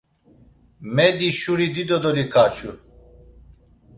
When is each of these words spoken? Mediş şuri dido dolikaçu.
Mediş 0.95 1.35
şuri 1.43 1.67
dido 1.75 1.97
dolikaçu. 2.03 2.71